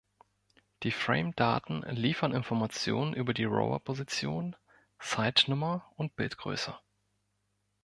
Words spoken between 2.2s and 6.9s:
Informationen über die Rover-Position, Site-Nummer und Bildgröße.